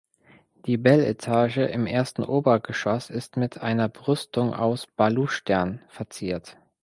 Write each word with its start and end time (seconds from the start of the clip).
Die 0.65 0.77
Beletage 0.77 1.63
im 1.67 1.85
ersten 1.85 2.23
Obergeschoss 2.23 3.11
ist 3.11 3.37
mit 3.37 3.61
einer 3.61 3.87
Brüstung 3.87 4.51
aus 4.51 4.87
Balustern 4.87 5.83
verziert. 5.89 6.57